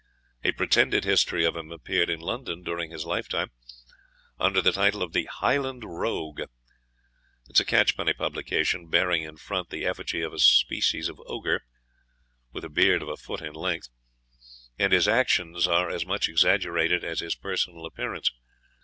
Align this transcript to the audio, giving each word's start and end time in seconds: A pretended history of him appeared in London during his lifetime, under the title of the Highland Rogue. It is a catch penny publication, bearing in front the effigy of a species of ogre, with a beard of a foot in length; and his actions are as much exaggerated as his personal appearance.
A 0.43 0.51
pretended 0.51 1.03
history 1.03 1.45
of 1.45 1.55
him 1.55 1.71
appeared 1.71 2.09
in 2.09 2.19
London 2.19 2.63
during 2.63 2.89
his 2.89 3.05
lifetime, 3.05 3.51
under 4.39 4.59
the 4.59 4.71
title 4.71 5.03
of 5.03 5.13
the 5.13 5.25
Highland 5.25 5.83
Rogue. 5.83 6.39
It 6.39 6.49
is 7.49 7.59
a 7.59 7.65
catch 7.65 7.95
penny 7.95 8.13
publication, 8.13 8.89
bearing 8.89 9.21
in 9.21 9.37
front 9.37 9.69
the 9.69 9.85
effigy 9.85 10.21
of 10.23 10.33
a 10.33 10.39
species 10.39 11.07
of 11.07 11.21
ogre, 11.27 11.61
with 12.51 12.65
a 12.65 12.67
beard 12.69 13.03
of 13.03 13.09
a 13.09 13.15
foot 13.15 13.41
in 13.43 13.53
length; 13.53 13.89
and 14.79 14.91
his 14.91 15.07
actions 15.07 15.67
are 15.67 15.87
as 15.91 16.03
much 16.03 16.27
exaggerated 16.27 17.03
as 17.03 17.19
his 17.19 17.35
personal 17.35 17.85
appearance. 17.85 18.31